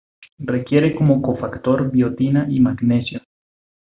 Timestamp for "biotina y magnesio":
1.91-3.21